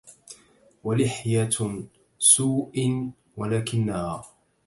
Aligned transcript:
ولحية 0.83 1.49
سوء 2.19 3.09
ولكنها 3.37 4.23